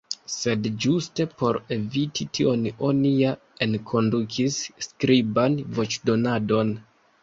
[0.35, 3.37] Sed ĝuste por eviti tion oni ja
[3.69, 6.79] enkondukis skriban voĉdonadon.